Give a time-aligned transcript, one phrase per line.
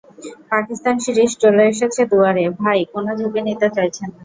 [0.51, 4.17] Pakistan series চলে এসেছে দুয়ারে, তাই কোনো ঝুঁকি নিতে চাইছেন না।